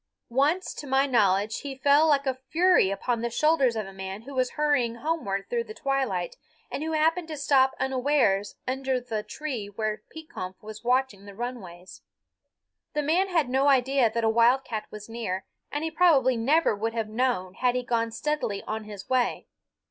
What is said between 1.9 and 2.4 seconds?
like a